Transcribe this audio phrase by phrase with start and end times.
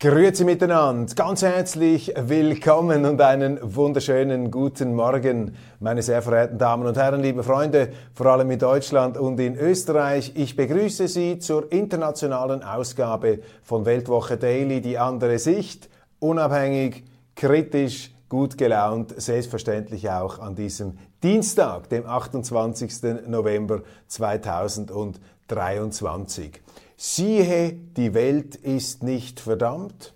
[0.00, 6.96] Grüezi miteinander, ganz herzlich willkommen und einen wunderschönen guten Morgen, meine sehr verehrten Damen und
[6.96, 10.34] Herren, liebe Freunde, vor allem in Deutschland und in Österreich.
[10.36, 15.88] Ich begrüße Sie zur internationalen Ausgabe von Weltwoche Daily, die andere Sicht,
[16.20, 17.02] unabhängig,
[17.34, 23.26] kritisch, gut gelaunt, selbstverständlich auch an diesem Dienstag, dem 28.
[23.26, 26.62] November 2023.
[27.00, 30.14] Siehe, die Welt ist nicht verdammt,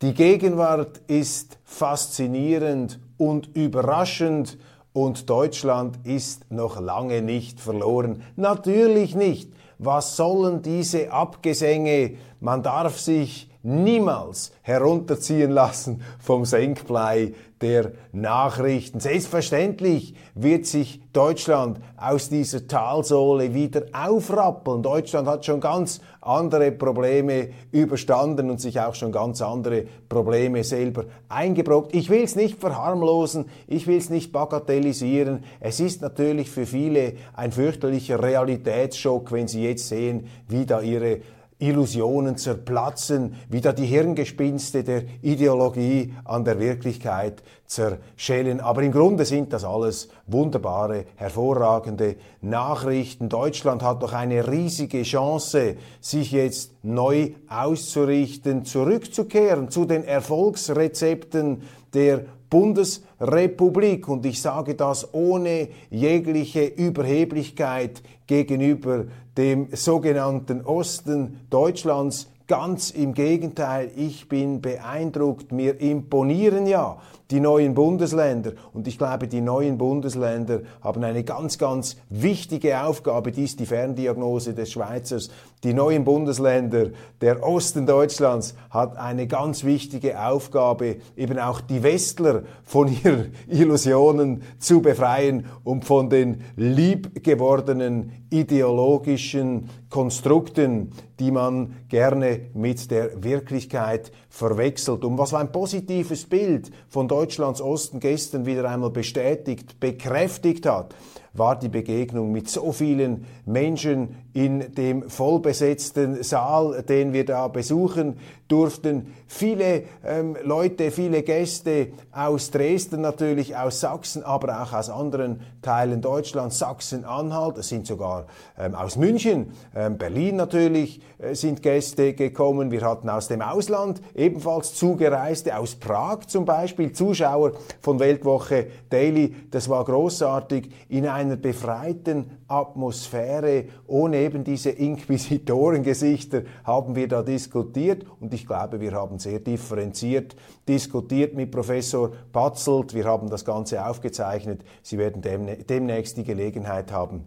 [0.00, 4.56] die Gegenwart ist faszinierend und überraschend
[4.92, 8.22] und Deutschland ist noch lange nicht verloren.
[8.36, 9.52] Natürlich nicht.
[9.78, 12.12] Was sollen diese Abgesänge?
[12.38, 19.00] Man darf sich niemals herunterziehen lassen vom Senkblei der Nachrichten.
[19.00, 24.82] Selbstverständlich wird sich Deutschland aus dieser Talsohle wieder aufrappeln.
[24.82, 31.04] Deutschland hat schon ganz andere Probleme überstanden und sich auch schon ganz andere Probleme selber
[31.28, 31.94] eingebrockt.
[31.94, 35.44] Ich will es nicht verharmlosen, ich will es nicht bagatellisieren.
[35.60, 41.20] Es ist natürlich für viele ein fürchterlicher Realitätsschock, wenn sie jetzt sehen, wie da ihre
[41.60, 48.60] Illusionen zerplatzen, wieder die Hirngespinste der Ideologie an der Wirklichkeit zerschellen.
[48.60, 53.28] Aber im Grunde sind das alles wunderbare, hervorragende Nachrichten.
[53.28, 61.62] Deutschland hat doch eine riesige Chance, sich jetzt neu auszurichten, zurückzukehren zu den Erfolgsrezepten
[61.94, 64.08] der Bundesrepublik.
[64.08, 69.06] Und ich sage das ohne jegliche Überheblichkeit gegenüber
[69.36, 72.28] dem sogenannten Osten Deutschlands.
[72.50, 76.98] Ganz im Gegenteil, ich bin beeindruckt, mir imponieren ja
[77.30, 78.54] die neuen Bundesländer.
[78.72, 83.30] Und ich glaube, die neuen Bundesländer haben eine ganz, ganz wichtige Aufgabe.
[83.30, 85.30] Die ist die Ferndiagnose des Schweizers.
[85.62, 86.88] Die neuen Bundesländer,
[87.20, 94.42] der Osten Deutschlands hat eine ganz wichtige Aufgabe, eben auch die Westler von ihren Illusionen
[94.58, 105.04] zu befreien und von den liebgewordenen ideologischen Konstrukten, die man gerne mit der Wirklichkeit verwechselt.
[105.04, 110.94] Und was ein positives Bild von Deutschlands Osten gestern wieder einmal bestätigt, bekräftigt hat,
[111.32, 118.16] war die Begegnung mit so vielen Menschen in dem vollbesetzten Saal, den wir da besuchen
[118.50, 119.14] durften.
[119.26, 126.00] Viele ähm, Leute, viele Gäste aus Dresden natürlich, aus Sachsen, aber auch aus anderen Teilen
[126.00, 128.26] Deutschlands, Sachsen-Anhalt, es sind sogar
[128.58, 132.70] ähm, aus München, ähm, Berlin natürlich äh, sind Gäste gekommen.
[132.70, 139.34] Wir hatten aus dem Ausland ebenfalls Zugereiste, aus Prag zum Beispiel, Zuschauer von Weltwoche Daily.
[139.50, 148.04] Das war großartig in einer befreiten Atmosphäre, ohne eben diese Inquisitorengesichter haben wir da diskutiert
[148.20, 150.36] und ich glaube, wir haben sehr differenziert
[150.68, 152.94] diskutiert mit Professor Patzelt.
[152.94, 154.64] Wir haben das Ganze aufgezeichnet.
[154.82, 155.22] Sie werden
[155.68, 157.24] demnächst die Gelegenheit haben,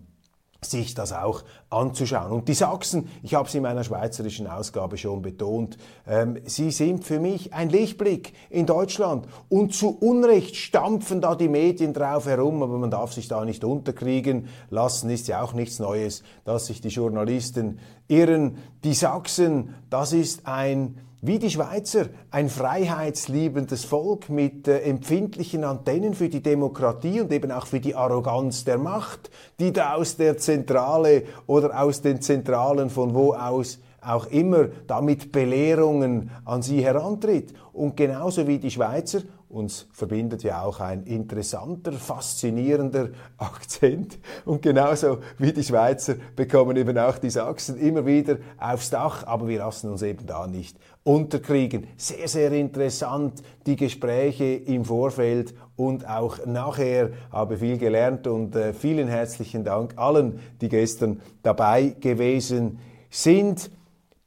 [0.62, 2.32] sich das auch anzuschauen.
[2.32, 7.04] Und die Sachsen, ich habe es in meiner schweizerischen Ausgabe schon betont, ähm, sie sind
[7.04, 9.28] für mich ein Lichtblick in Deutschland.
[9.50, 13.64] Und zu Unrecht stampfen da die Medien drauf herum, aber man darf sich da nicht
[13.64, 18.58] unterkriegen lassen, ist ja auch nichts Neues, dass sich die Journalisten irren.
[18.84, 26.16] Die Sachsen, das ist ein wie die Schweizer, ein freiheitsliebendes Volk mit äh, empfindlichen Antennen
[26.16, 30.38] für die Demokratie und eben auch für die Arroganz der Macht, die da aus der
[30.38, 37.54] Zentrale oder aus den Zentralen von wo aus auch immer damit Belehrungen an sie herantritt.
[37.72, 39.22] Und genauso wie die Schweizer
[39.54, 44.18] uns verbindet ja auch ein interessanter, faszinierender Akzent.
[44.46, 49.48] Und genauso wie die Schweizer bekommen eben auch die Sachsen immer wieder aufs Dach, aber
[49.48, 51.88] wir lassen uns eben da nicht unterkriegen.
[51.98, 58.74] Sehr, sehr interessant, die Gespräche im Vorfeld und auch nachher habe viel gelernt und äh,
[58.74, 62.80] vielen herzlichen Dank allen, die gestern dabei gewesen
[63.10, 63.70] sind.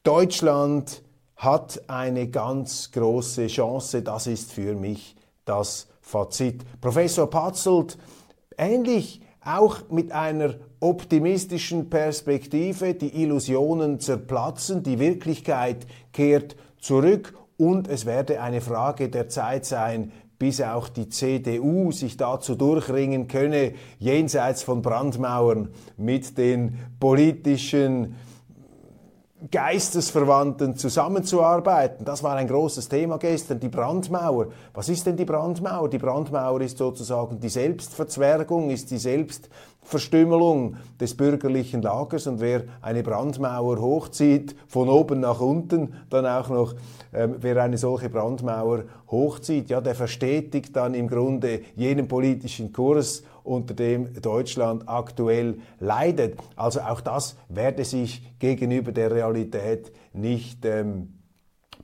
[0.02, 1.02] Deutschland
[1.46, 4.02] hat eine ganz große Chance.
[4.02, 5.14] Das ist für mich
[5.44, 6.64] das Fazit.
[6.80, 7.96] Professor Patzelt,
[8.58, 18.06] ähnlich auch mit einer optimistischen Perspektive, die Illusionen zerplatzen, die Wirklichkeit kehrt zurück und es
[18.06, 20.10] werde eine Frage der Zeit sein,
[20.40, 28.16] bis auch die CDU sich dazu durchringen könne, jenseits von Brandmauern mit den politischen
[29.50, 32.04] Geistesverwandten zusammenzuarbeiten.
[32.04, 34.48] Das war ein großes Thema gestern, die Brandmauer.
[34.72, 35.88] Was ist denn die Brandmauer?
[35.88, 38.98] Die Brandmauer ist sozusagen die Selbstverzwergung, ist die
[39.86, 46.48] Selbstverstümmelung des bürgerlichen Lagers und wer eine Brandmauer hochzieht, von oben nach unten, dann auch
[46.48, 46.74] noch,
[47.12, 53.22] äh, wer eine solche Brandmauer hochzieht, ja, der verstetigt dann im Grunde jenen politischen Kurs
[53.44, 56.36] unter dem Deutschland aktuell leidet.
[56.56, 61.20] Also auch das werde sich gegenüber der Realität nicht ähm,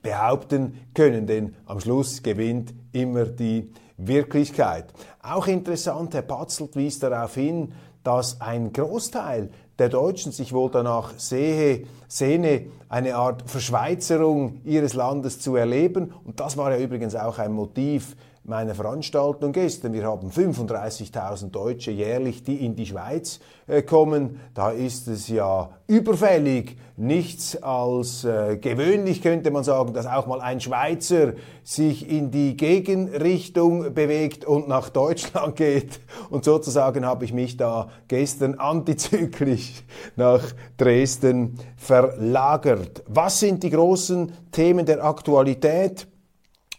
[0.01, 4.85] behaupten können, denn am Schluss gewinnt immer die Wirklichkeit.
[5.21, 7.71] Auch interessant, Herr Patzelt wies darauf hin,
[8.03, 15.39] dass ein Großteil der Deutschen sich wohl danach sehe, sehne, eine Art Verschweizerung ihres Landes
[15.39, 16.13] zu erleben.
[16.23, 19.93] Und das war ja übrigens auch ein Motiv meiner Veranstaltung gestern.
[19.93, 24.41] Wir haben 35.000 Deutsche jährlich, die in die Schweiz äh, kommen.
[24.53, 30.41] Da ist es ja überfällig, nichts als äh, gewöhnlich könnte man sagen, dass auch mal
[30.41, 36.01] ein Schweizer sich in die Gegenrichtung bewegt und nach Deutschland geht.
[36.29, 39.83] Und sozusagen habe ich mich da gestern antizyklisch
[40.17, 40.43] nach
[40.77, 43.03] Dresden verlagert.
[43.07, 46.07] Was sind die großen Themen der Aktualität?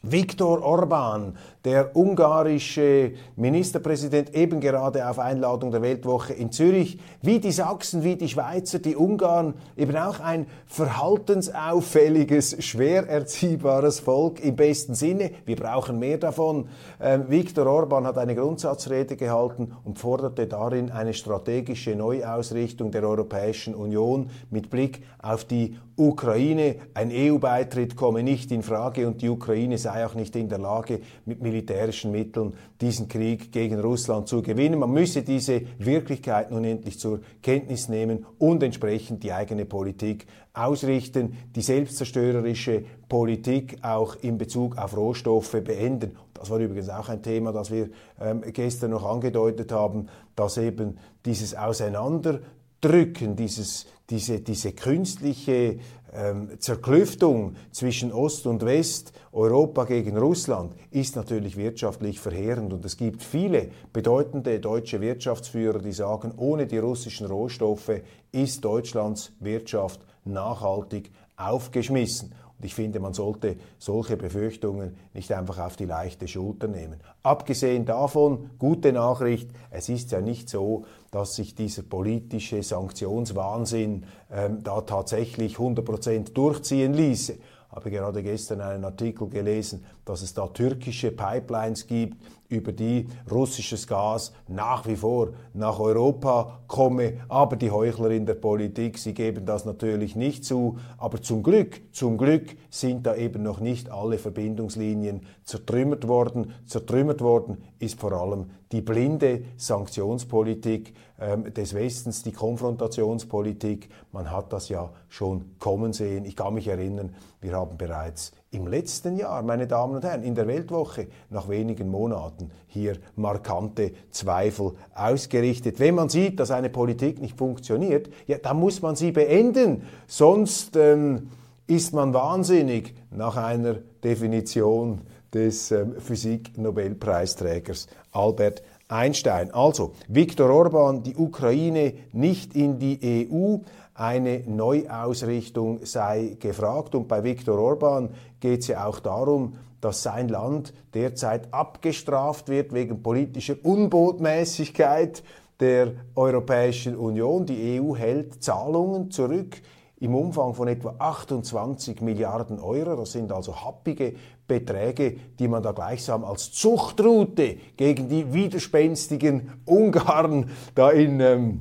[0.06, 7.52] Viktor Orban, der ungarische Ministerpräsident, eben gerade auf Einladung der Weltwoche in Zürich, wie die
[7.52, 14.94] Sachsen, wie die Schweizer, die Ungarn, eben auch ein verhaltensauffälliges, schwer erziehbares Volk im besten
[14.94, 15.30] Sinne.
[15.46, 16.68] Wir brauchen mehr davon.
[17.00, 23.74] Ähm, Viktor Orban hat eine Grundsatzrede gehalten und forderte darin eine strategische Neuausrichtung der Europäischen
[23.74, 26.76] Union mit Blick auf die Ukraine.
[26.92, 31.00] Ein EU-Beitritt komme nicht in Frage und die Ukraine sei auch nicht in der Lage,
[31.24, 34.80] mit militärischen Mitteln diesen Krieg gegen Russland zu gewinnen.
[34.80, 41.36] Man müsse diese Wirklichkeit nun endlich zur Kenntnis nehmen und entsprechend die eigene Politik ausrichten,
[41.54, 46.16] die selbstzerstörerische Politik auch in Bezug auf Rohstoffe beenden.
[46.34, 47.88] Das war übrigens auch ein Thema, das wir
[48.20, 55.78] ähm, gestern noch angedeutet haben, dass eben dieses Auseinanderdrücken, dieses, diese, diese künstliche
[56.14, 62.72] ähm, Zerklüftung zwischen Ost und West, Europa gegen Russland, ist natürlich wirtschaftlich verheerend.
[62.72, 68.00] Und es gibt viele bedeutende deutsche Wirtschaftsführer, die sagen, ohne die russischen Rohstoffe
[68.32, 72.32] ist Deutschlands Wirtschaft nachhaltig aufgeschmissen.
[72.64, 76.98] Ich finde, man sollte solche Befürchtungen nicht einfach auf die leichte Schulter nehmen.
[77.22, 84.62] Abgesehen davon, gute Nachricht, es ist ja nicht so, dass sich dieser politische Sanktionswahnsinn ähm,
[84.62, 87.38] da tatsächlich 100% durchziehen ließe
[87.74, 92.16] habe gerade gestern einen Artikel gelesen, dass es da türkische Pipelines gibt,
[92.48, 97.14] über die russisches Gas nach wie vor nach Europa komme.
[97.28, 100.78] Aber die Heuchler in der Politik, sie geben das natürlich nicht zu.
[100.98, 106.52] Aber zum Glück, zum Glück sind da eben noch nicht alle Verbindungslinien zertrümmert worden.
[106.66, 113.88] Zertrümmert worden ist vor allem die blinde Sanktionspolitik ähm, des Westens, die Konfrontationspolitik.
[114.12, 116.24] Man hat das ja schon kommen sehen.
[116.24, 120.34] Ich kann mich erinnern, wir haben bereits im letzten Jahr, meine Damen und Herren, in
[120.34, 125.80] der Weltwoche nach wenigen Monaten hier markante Zweifel ausgerichtet.
[125.80, 129.82] Wenn man sieht, dass eine Politik nicht funktioniert, ja, dann muss man sie beenden.
[130.06, 131.30] Sonst ähm,
[131.66, 135.00] ist man wahnsinnig nach einer Definition
[135.34, 139.52] des ähm, Physik-Nobelpreisträgers Albert Einstein.
[139.52, 143.58] Also, Viktor Orban, die Ukraine nicht in die EU,
[143.94, 146.94] eine Neuausrichtung sei gefragt.
[146.94, 148.10] Und bei Viktor Orban
[148.40, 155.22] geht es ja auch darum, dass sein Land derzeit abgestraft wird wegen politischer Unbotmäßigkeit
[155.60, 157.46] der Europäischen Union.
[157.46, 159.60] Die EU hält Zahlungen zurück
[160.00, 162.96] im Umfang von etwa 28 Milliarden Euro.
[162.96, 164.14] Das sind also happige
[164.46, 171.60] Beträge, die man da gleichsam als Zuchtroute gegen die widerspenstigen Ungarn da in, ähm,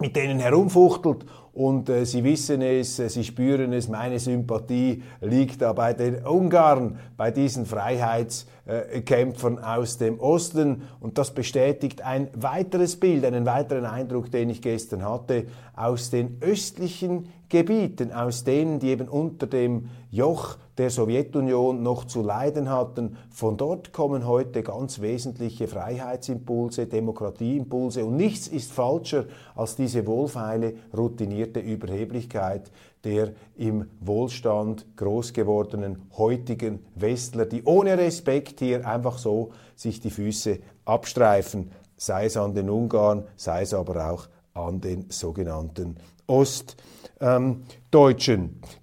[0.00, 1.24] mit denen herumfuchtelt.
[1.52, 6.24] Und äh, Sie wissen es, äh, Sie spüren es, meine Sympathie liegt da bei den
[6.24, 9.24] Ungarn, bei diesen Freiheitskämpfern äh,
[9.62, 15.04] aus dem Osten und das bestätigt ein weiteres Bild, einen weiteren Eindruck, den ich gestern
[15.04, 22.04] hatte, aus den östlichen Gebieten, aus denen, die eben unter dem Joch der Sowjetunion noch
[22.04, 23.18] zu leiden hatten.
[23.30, 30.74] Von dort kommen heute ganz wesentliche Freihetsimpulse, Demokratieimpulse und nichts ist falscher als diese wohlfeile,
[30.96, 32.70] routinierte Überheblichkeit
[33.04, 40.10] der im Wohlstand groß gewordenen heutigen Westler, die ohne Respekt hier einfach so sich die
[40.10, 46.76] Füße abstreifen, sei es an den Ungarn, sei es aber auch an den sogenannten Ost
[47.22, 47.62] ähm.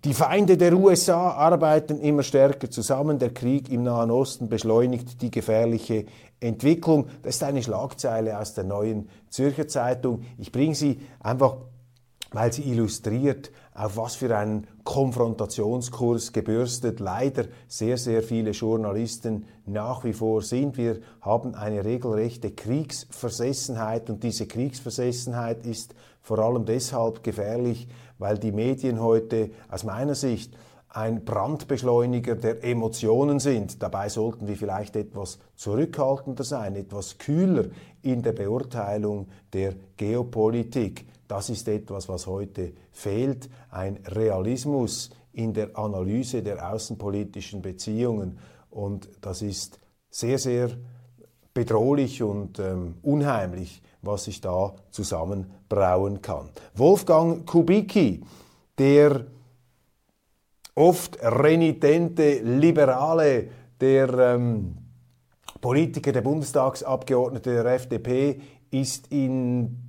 [0.06, 3.18] Die Feinde der USA arbeiten immer stärker zusammen.
[3.18, 6.06] Der Krieg im Nahen Osten beschleunigt die gefährliche
[6.40, 7.08] Entwicklung.
[7.24, 10.22] Das ist eine Schlagzeile aus der neuen Zürcher Zeitung.
[10.38, 11.58] Ich bringe sie einfach,
[12.32, 20.04] weil sie illustriert, auf was für einen Konfrontationskurs gebürstet leider sehr, sehr viele Journalisten nach
[20.04, 20.78] wie vor sind.
[20.78, 28.52] Wir haben eine regelrechte Kriegsversessenheit und diese Kriegsversessenheit ist vor allem deshalb gefährlich, weil die
[28.52, 30.56] Medien heute aus meiner Sicht
[30.90, 33.82] ein Brandbeschleuniger der Emotionen sind.
[33.82, 37.66] Dabei sollten wir vielleicht etwas zurückhaltender sein, etwas kühler
[38.02, 41.06] in der Beurteilung der Geopolitik.
[41.30, 48.40] Das ist etwas, was heute fehlt, ein Realismus in der Analyse der außenpolitischen Beziehungen.
[48.72, 50.72] Und das ist sehr, sehr
[51.54, 56.50] bedrohlich und ähm, unheimlich, was sich da zusammenbrauen kann.
[56.74, 58.24] Wolfgang Kubicki,
[58.80, 59.28] der
[60.74, 64.78] oft renitente Liberale, der ähm,
[65.62, 69.89] Politiker, der Bundestagsabgeordnete der FDP, ist in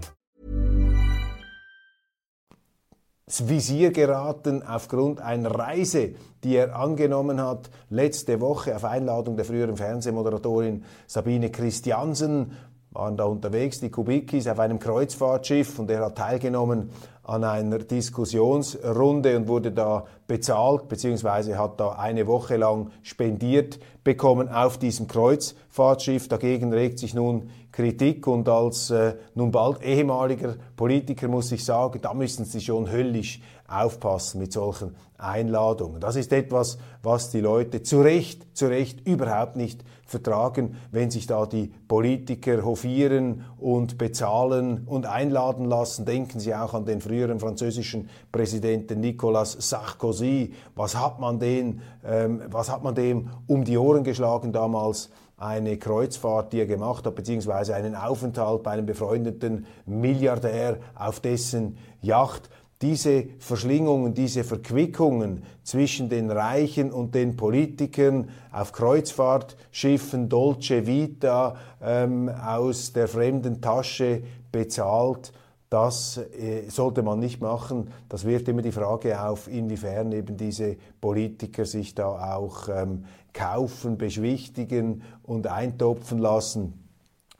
[3.39, 6.11] Visier geraten aufgrund einer Reise,
[6.43, 12.51] die er angenommen hat letzte Woche auf Einladung der früheren Fernsehmoderatorin Sabine Christiansen.
[12.91, 16.89] Waren da unterwegs, die Kubikis, auf einem Kreuzfahrtschiff und er hat teilgenommen
[17.31, 24.49] an einer Diskussionsrunde und wurde da bezahlt, beziehungsweise hat da eine Woche lang spendiert bekommen
[24.49, 26.27] auf diesem Kreuzfahrtschiff.
[26.27, 31.99] Dagegen regt sich nun Kritik und als äh, nun bald ehemaliger Politiker muss ich sagen,
[32.01, 36.01] da müssen Sie schon höllisch aufpassen mit solchen Einladungen.
[36.01, 41.25] Das ist etwas, was die Leute zu Recht, zu Recht überhaupt nicht vertragen, wenn sich
[41.25, 46.05] da die Politiker hofieren und bezahlen und einladen lassen.
[46.05, 50.53] Denken Sie auch an den früheren französischen Präsidenten Nicolas Sarkozy.
[50.75, 55.09] Was hat man den, ähm, was hat man dem um die Ohren geschlagen damals?
[55.41, 61.77] eine Kreuzfahrt, die er gemacht hat, beziehungsweise einen Aufenthalt bei einem befreundeten Milliardär auf dessen
[61.99, 62.51] Yacht.
[62.81, 72.29] Diese Verschlingungen, diese Verquickungen zwischen den Reichen und den Politikern auf Kreuzfahrtschiffen, Dolce Vita, ähm,
[72.29, 75.31] aus der fremden Tasche bezahlt,
[75.69, 77.91] das äh, sollte man nicht machen.
[78.09, 83.97] Das wirft immer die Frage auf, inwiefern eben diese Politiker sich da auch ähm, kaufen,
[83.97, 86.73] beschwichtigen und eintopfen lassen.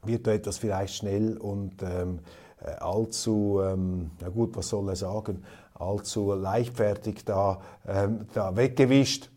[0.03, 2.40] Wird da etwas vielleicht schnell und ähm, äh,
[2.79, 9.29] allzu, ähm, na gut, was soll er sagen, allzu leichtfertig da, ähm, da weggewischt.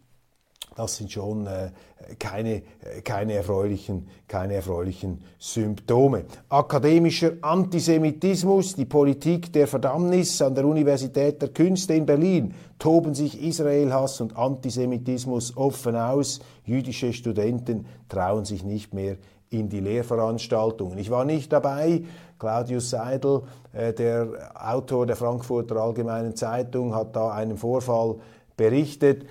[0.76, 1.70] Das sind schon äh,
[2.18, 6.24] keine, äh, keine, erfreulichen, keine erfreulichen Symptome.
[6.48, 13.40] Akademischer Antisemitismus, die Politik der Verdammnis an der Universität der Künste in Berlin toben sich
[13.40, 16.40] Israelhass und Antisemitismus offen aus.
[16.64, 19.16] Jüdische Studenten trauen sich nicht mehr
[19.50, 20.98] in die Lehrveranstaltungen.
[20.98, 22.02] Ich war nicht dabei.
[22.38, 28.16] Claudius Seidel, äh, der Autor der Frankfurter Allgemeinen Zeitung, hat da einen Vorfall
[28.56, 29.26] berichtet.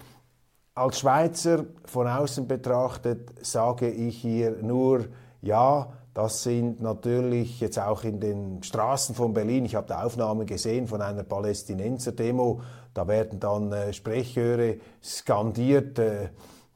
[0.75, 5.05] Als Schweizer von außen betrachtet sage ich hier nur,
[5.41, 10.45] ja, das sind natürlich jetzt auch in den Straßen von Berlin, ich habe da Aufnahmen
[10.45, 12.61] gesehen von einer Palästinenser-Demo,
[12.93, 16.29] da werden dann äh, Sprechchöre skandiert, äh,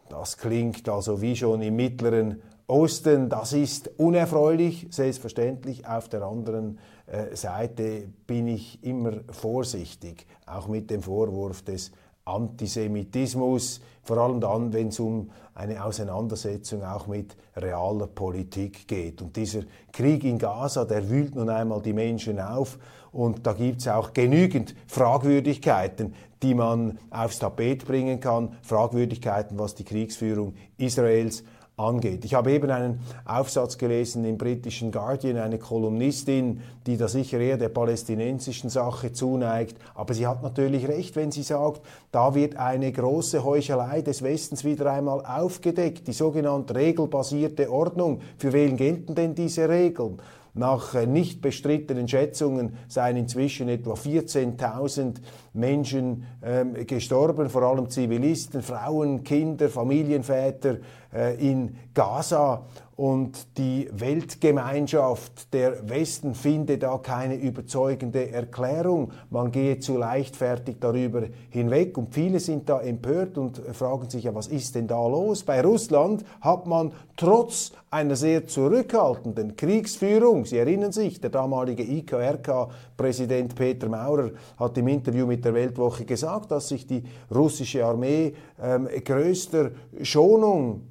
[0.10, 5.88] das klingt also wie schon im Mittleren Osten, das ist unerfreulich, selbstverständlich.
[5.88, 11.94] Auf der anderen äh, Seite bin ich immer vorsichtig, auch mit dem Vorwurf des
[12.26, 19.22] Antisemitismus, vor allem dann, wenn es um eine Auseinandersetzung auch mit realer Politik geht.
[19.22, 19.62] Und dieser
[19.94, 22.78] Krieg in Gaza, der wühlt nun einmal die Menschen auf
[23.18, 29.74] und da gibt es auch genügend Fragwürdigkeiten, die man aufs Tapet bringen kann, Fragwürdigkeiten, was
[29.74, 31.44] die Kriegsführung Israels
[31.78, 32.26] angeht.
[32.26, 37.58] Ich habe eben einen Aufsatz gelesen im britischen Guardian, eine Kolumnistin, die da sicher eher
[37.58, 41.82] der palästinensischen Sache zuneigt, aber sie hat natürlich recht, wenn sie sagt,
[42.12, 48.22] da wird eine große Heuchelei des Westens wieder einmal aufgedeckt, die sogenannte regelbasierte Ordnung.
[48.38, 50.20] Für wen gelten denn diese Regeln?
[50.58, 55.18] Nach äh, nicht bestrittenen Schätzungen seien inzwischen etwa 14.000
[55.58, 60.78] Menschen ähm, gestorben, vor allem Zivilisten, Frauen, Kinder, Familienväter
[61.14, 62.64] äh, in Gaza
[62.98, 69.12] und die Weltgemeinschaft, der Westen finde da keine überzeugende Erklärung.
[69.30, 71.22] Man gehe zu leichtfertig darüber
[71.52, 75.44] hinweg und viele sind da empört und fragen sich ja, was ist denn da los?
[75.44, 83.56] Bei Russland hat man trotz einer sehr zurückhaltenden Kriegsführung, Sie erinnern sich, der damalige IKRK-Präsident
[83.56, 88.88] Peter Maurer hat im Interview mit der Weltwoche gesagt, dass sich die russische Armee ähm,
[89.04, 90.82] größter Schonung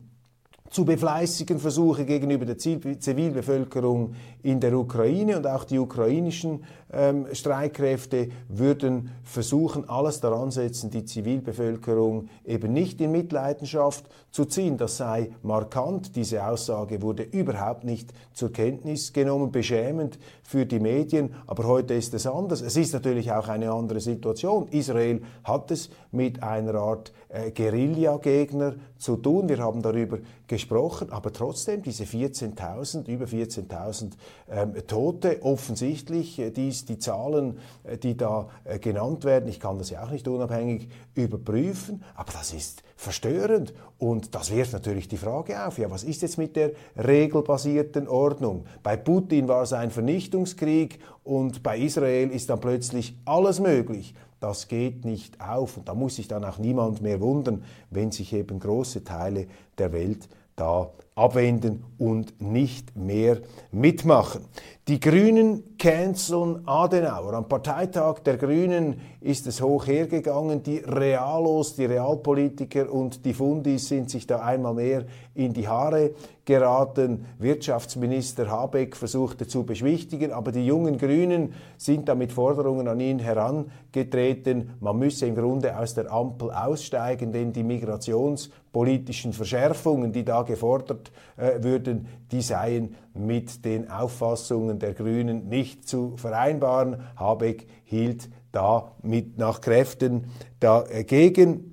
[0.71, 8.29] zu befleißigen Versuche gegenüber der Zivilbevölkerung in der Ukraine und auch die ukrainischen ähm, Streitkräfte
[8.49, 14.77] würden versuchen, alles daran setzen, die Zivilbevölkerung eben nicht in Mitleidenschaft zu ziehen.
[14.77, 16.15] Das sei markant.
[16.15, 21.35] Diese Aussage wurde überhaupt nicht zur Kenntnis genommen, beschämend für die Medien.
[21.47, 22.61] Aber heute ist es anders.
[22.61, 24.69] Es ist natürlich auch eine andere Situation.
[24.69, 29.49] Israel hat es mit einer Art äh, Guerilla-Gegner zu tun.
[29.49, 31.11] Wir haben darüber gesprochen.
[31.11, 34.13] Aber trotzdem diese 14.000, über 14.000
[34.51, 39.79] ähm, Tote, offensichtlich, äh, dies die Zahlen, äh, die da äh, genannt werden, ich kann
[39.79, 45.17] das ja auch nicht unabhängig überprüfen, aber das ist verstörend und das wirft natürlich die
[45.17, 48.67] Frage auf, ja, was ist jetzt mit der regelbasierten Ordnung?
[48.83, 54.15] Bei Putin war es ein Vernichtungskrieg und bei Israel ist dann plötzlich alles möglich.
[54.41, 58.33] Das geht nicht auf und da muss sich dann auch niemand mehr wundern, wenn sich
[58.33, 59.47] eben große Teile
[59.79, 63.39] der Welt da abwenden und nicht mehr
[63.73, 64.45] mitmachen.
[64.87, 67.33] Die Grünen canceln Adenauer.
[67.33, 70.63] Am Parteitag der Grünen ist es hoch hergegangen.
[70.63, 76.13] Die Realos, die Realpolitiker und die Fundis sind sich da einmal mehr in die Haare
[76.45, 77.27] geraten.
[77.39, 83.19] Wirtschaftsminister Habeck versuchte zu beschwichtigen, aber die jungen Grünen sind da mit Forderungen an ihn
[83.19, 84.75] herangetreten.
[84.79, 91.06] Man müsse im Grunde aus der Ampel aussteigen, denn die migrationspolitischen Verschärfungen, die da gefordert
[91.37, 97.03] äh, würden, die seien mit den Auffassungen der Grünen nicht zu vereinbaren.
[97.17, 100.27] Habeck hielt da mit nach Kräften
[100.61, 101.73] dagegen.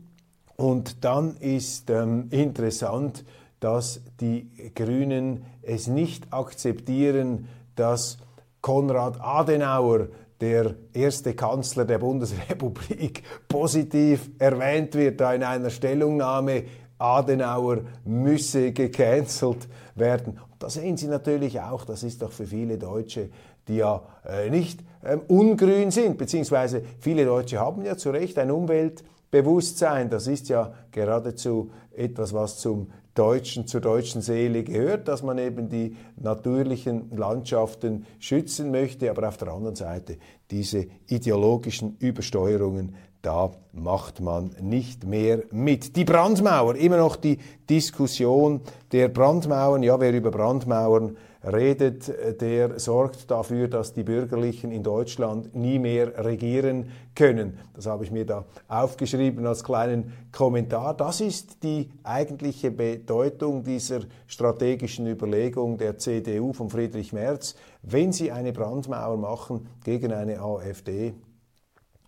[0.56, 3.26] Und dann ist ähm, interessant,
[3.60, 8.18] dass die Grünen es nicht akzeptieren, dass
[8.62, 10.10] Konrad Adenauer,
[10.42, 16.64] der erste Kanzler der Bundesrepublik, positiv erwähnt wird, da in einer Stellungnahme
[17.04, 20.40] Adenauer müsse gecancelt werden.
[20.58, 23.30] Da sehen Sie natürlich auch, das ist doch für viele Deutsche,
[23.68, 28.52] die ja äh, nicht ähm, ungrün sind, beziehungsweise viele Deutsche haben ja zu Recht ein
[28.52, 30.10] Umweltbewusstsein.
[30.10, 35.70] Das ist ja geradezu etwas, was zum Deutschen, zur deutschen Seele gehört, dass man eben
[35.70, 40.18] die natürlichen Landschaften schützen möchte, aber auf der anderen Seite
[40.50, 45.96] diese ideologischen Übersteuerungen da macht man nicht mehr mit.
[45.96, 48.60] Die Brandmauer, immer noch die Diskussion
[48.92, 49.82] der Brandmauern.
[49.82, 56.26] Ja, wer über Brandmauern redet, der sorgt dafür, dass die Bürgerlichen in Deutschland nie mehr
[56.26, 57.58] regieren können.
[57.74, 60.94] Das habe ich mir da aufgeschrieben als kleinen Kommentar.
[60.94, 67.56] Das ist die eigentliche Bedeutung dieser strategischen Überlegung der CDU von Friedrich Merz.
[67.84, 71.14] Wenn sie eine Brandmauer machen gegen eine AfD,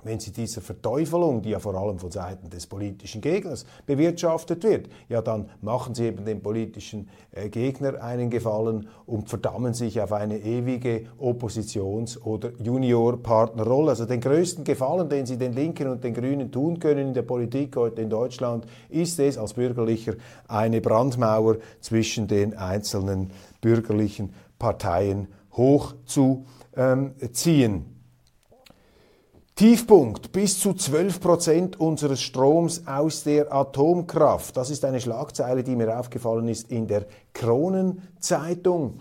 [0.05, 4.87] wenn sie dieser Verteufelung, die ja vor allem von Seiten des politischen Gegners bewirtschaftet wird,
[5.09, 10.13] ja dann machen sie eben dem politischen äh, Gegner einen Gefallen und verdammen sich auf
[10.13, 13.89] eine ewige Oppositions- oder Juniorpartnerrolle.
[13.89, 17.23] Also den größten Gefallen, den sie den Linken und den Grünen tun können in der
[17.23, 20.13] Politik heute in Deutschland, ist es als Bürgerlicher
[20.47, 27.94] eine Brandmauer zwischen den einzelnen bürgerlichen Parteien hochzuziehen.
[29.55, 34.57] Tiefpunkt bis zu 12 Prozent unseres Stroms aus der Atomkraft.
[34.57, 38.99] Das ist eine Schlagzeile, die mir aufgefallen ist in der Kronenzeitung.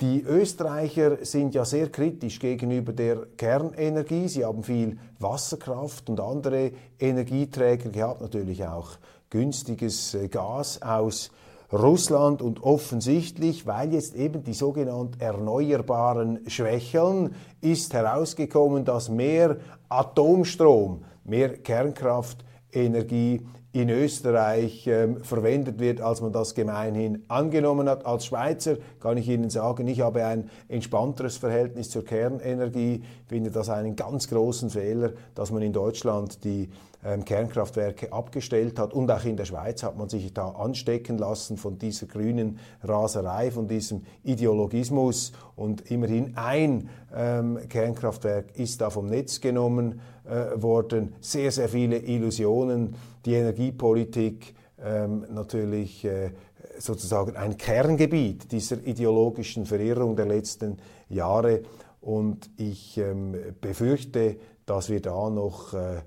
[0.00, 4.26] Die Österreicher sind ja sehr kritisch gegenüber der Kernenergie.
[4.28, 8.92] Sie haben viel Wasserkraft und andere Energieträger gehabt, natürlich auch
[9.28, 11.30] günstiges äh, Gas aus
[11.72, 19.56] Russland und offensichtlich, weil jetzt eben die sogenannten Erneuerbaren schwächeln, ist herausgekommen, dass mehr
[19.88, 28.04] Atomstrom, mehr Kernkraftenergie in Österreich ähm, verwendet wird, als man das gemeinhin angenommen hat.
[28.04, 33.68] Als Schweizer kann ich Ihnen sagen, ich habe ein entspannteres Verhältnis zur Kernenergie, finde das
[33.68, 36.68] einen ganz großen Fehler, dass man in Deutschland die
[37.02, 38.92] Kernkraftwerke abgestellt hat.
[38.92, 43.50] Und auch in der Schweiz hat man sich da anstecken lassen von dieser grünen Raserei,
[43.50, 45.32] von diesem Ideologismus.
[45.56, 51.14] Und immerhin ein ähm, Kernkraftwerk ist da vom Netz genommen äh, worden.
[51.20, 52.94] Sehr, sehr viele Illusionen.
[53.24, 56.32] Die Energiepolitik ähm, natürlich äh,
[56.78, 61.62] sozusagen ein Kerngebiet dieser ideologischen Verirrung der letzten Jahre.
[62.00, 64.36] Und ich ähm, befürchte,
[64.66, 66.02] dass wir da noch äh,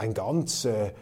[0.00, 0.92] ein ganz äh,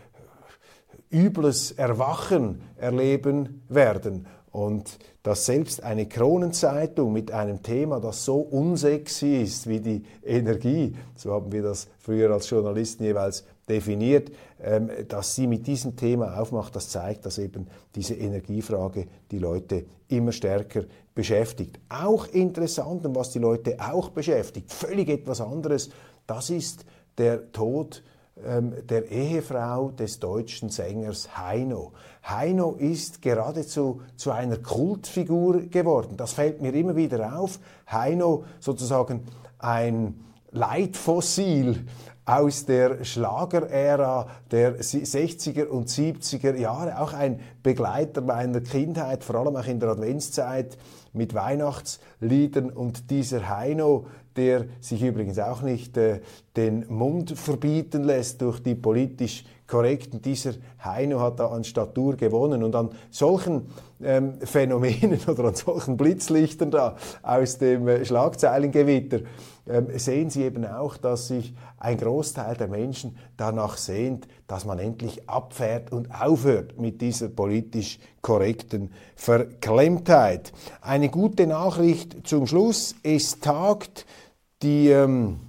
[1.11, 4.27] übles Erwachen erleben werden.
[4.51, 10.97] Und dass selbst eine Kronenzeitung mit einem Thema, das so unsexy ist wie die Energie,
[11.15, 16.41] so haben wir das früher als Journalisten jeweils definiert, ähm, dass sie mit diesem Thema
[16.41, 20.85] aufmacht, das zeigt, dass eben diese Energiefrage die Leute immer stärker
[21.15, 21.79] beschäftigt.
[21.89, 25.91] Auch interessant und was die Leute auch beschäftigt, völlig etwas anderes,
[26.27, 26.85] das ist
[27.19, 28.03] der Tod
[28.89, 31.93] der Ehefrau des deutschen Sängers Heino.
[32.27, 36.17] Heino ist geradezu zu einer Kultfigur geworden.
[36.17, 37.59] Das fällt mir immer wieder auf.
[37.91, 39.25] Heino sozusagen
[39.59, 41.87] ein Leitfossil
[42.29, 49.57] aus der Schlagerära der 60er und 70er Jahre, auch ein Begleiter meiner Kindheit, vor allem
[49.57, 50.77] auch in der Adventszeit
[51.15, 56.21] mit Weihnachtsliedern und dieser Heino, der sich übrigens auch nicht äh,
[56.55, 60.21] den Mund verbieten lässt durch die politisch Korrekten.
[60.21, 60.53] Dieser
[60.85, 63.67] Heino hat da an Statur gewonnen und an solchen
[64.03, 69.21] ähm, Phänomenen oder an solchen Blitzlichtern da aus dem äh, Schlagzeilengewitter
[69.97, 75.29] sehen Sie eben auch, dass sich ein Großteil der Menschen danach sehnt, dass man endlich
[75.29, 80.53] abfährt und aufhört mit dieser politisch korrekten Verklemmtheit.
[80.81, 82.95] Eine gute Nachricht zum Schluss.
[83.03, 84.07] Es tagt
[84.63, 85.41] die ähm,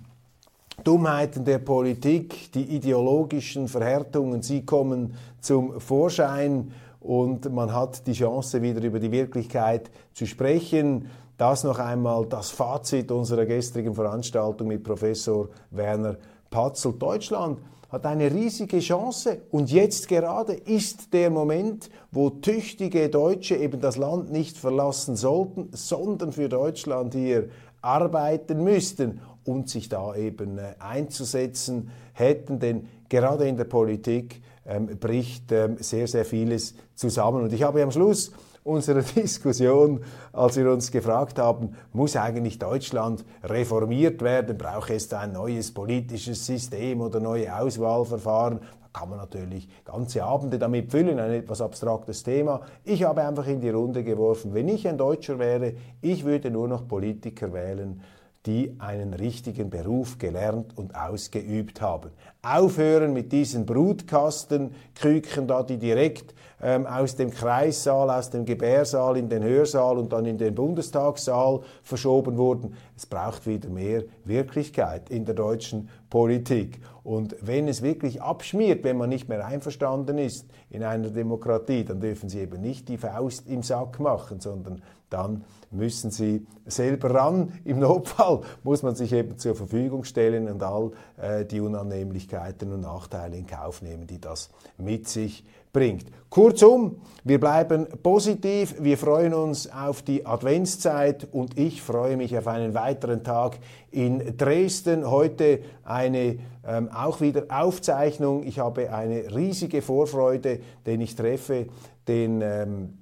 [0.84, 8.62] Dummheiten der Politik, die ideologischen Verhärtungen, sie kommen zum Vorschein und man hat die Chance,
[8.62, 11.10] wieder über die Wirklichkeit zu sprechen.
[11.38, 16.18] Das noch einmal das Fazit unserer gestrigen Veranstaltung mit Professor Werner
[16.50, 16.94] Patzel.
[16.94, 17.60] Deutschland
[17.90, 23.98] hat eine riesige Chance und jetzt gerade ist der Moment, wo tüchtige Deutsche eben das
[23.98, 27.50] Land nicht verlassen sollten, sondern für Deutschland hier
[27.82, 34.88] arbeiten müssten und sich da eben äh, einzusetzen hätten, denn gerade in der Politik ähm,
[35.00, 37.44] bricht ähm, sehr, sehr vieles zusammen.
[37.44, 38.32] Und ich habe am Schluss
[38.64, 45.34] unserer Diskussion, als wir uns gefragt haben, muss eigentlich Deutschland reformiert werden, braucht es ein
[45.34, 48.60] neues politisches System oder neue Auswahlverfahren?
[48.60, 52.62] Da kann man natürlich ganze Abende damit füllen, ein etwas abstraktes Thema.
[52.84, 56.68] Ich habe einfach in die Runde geworfen, wenn ich ein Deutscher wäre, ich würde nur
[56.68, 58.02] noch Politiker wählen,
[58.50, 62.10] die einen richtigen Beruf gelernt und ausgeübt haben.
[62.42, 69.30] Aufhören mit diesen Brutkastenküken da, die direkt ähm, aus dem Kreissaal, aus dem Gebärsaal in
[69.30, 72.74] den Hörsaal und dann in den Bundestagssaal verschoben wurden.
[72.98, 76.80] Es braucht wieder mehr Wirklichkeit in der deutschen Politik.
[77.04, 82.00] Und wenn es wirklich abschmiert, wenn man nicht mehr einverstanden ist in einer Demokratie, dann
[82.00, 87.54] dürfen Sie eben nicht die Faust im Sack machen, sondern dann müssen Sie selber ran.
[87.66, 92.82] Im Notfall muss man sich eben zur Verfügung stellen und all äh, die Unannehmlichkeiten und
[92.82, 96.06] Nachteile in Kauf nehmen, die das mit sich bringt.
[96.30, 102.48] Kurzum, wir bleiben positiv, wir freuen uns auf die Adventszeit und ich freue mich auf
[102.48, 103.60] einen weiteren Tag
[103.92, 105.10] in Dresden.
[105.10, 108.44] Heute eine ähm, auch wieder Aufzeichnung.
[108.44, 111.68] Ich habe eine riesige Vorfreude, denn ich treffe
[112.08, 112.99] den ähm,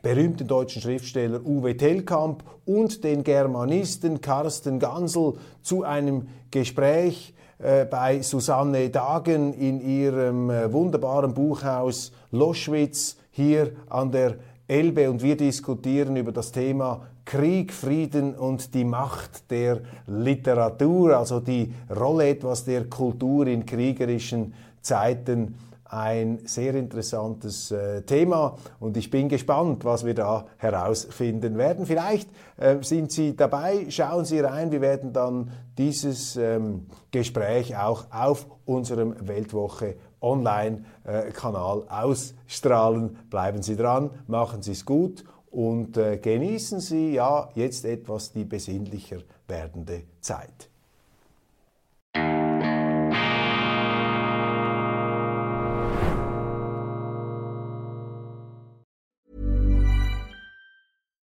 [0.00, 8.22] berühmten deutschen Schriftsteller Uwe Tellkamp und den Germanisten Carsten Gansel zu einem Gespräch äh, bei
[8.22, 15.10] Susanne Dagen in ihrem äh, wunderbaren Buchhaus Loschwitz hier an der Elbe.
[15.10, 21.72] Und wir diskutieren über das Thema Krieg, Frieden und die Macht der Literatur, also die
[21.94, 25.54] Rolle etwas der Kultur in kriegerischen Zeiten
[25.92, 31.84] ein sehr interessantes äh, Thema und ich bin gespannt, was wir da herausfinden werden.
[31.84, 38.06] Vielleicht äh, sind Sie dabei, schauen Sie rein, wir werden dann dieses ähm, Gespräch auch
[38.10, 43.18] auf unserem Weltwoche Online-Kanal ausstrahlen.
[43.28, 48.44] Bleiben Sie dran, machen Sie es gut und äh, genießen Sie ja jetzt etwas die
[48.44, 50.71] besinnlicher werdende Zeit.